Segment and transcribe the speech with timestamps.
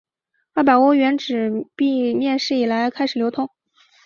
[0.53, 3.51] 二百欧元纸币面世以来开始流通。